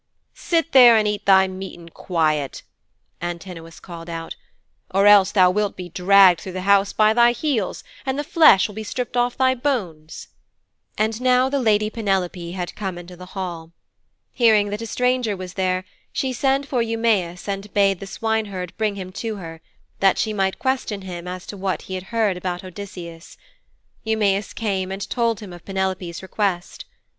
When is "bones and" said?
9.53-11.21